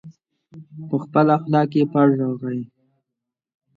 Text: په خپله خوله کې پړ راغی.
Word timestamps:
په 0.87 0.95
خپله 1.03 1.33
خوله 1.41 1.61
کې 1.71 1.81
پړ 1.91 2.07
راغی. 2.19 2.59